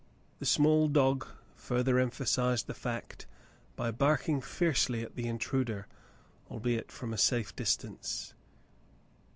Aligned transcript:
The 0.39 0.47
small 0.47 0.87
dog 0.87 1.27
further 1.55 1.99
emphasized 1.99 2.65
the 2.65 2.73
fact 2.73 3.27
by 3.75 3.91
barking 3.91 4.41
fiercely 4.41 5.03
at 5.03 5.15
the 5.15 5.27
intruder, 5.27 5.85
albeit 6.49 6.91
from 6.91 7.13
a 7.13 7.19
safe 7.19 7.55
distance. 7.55 8.33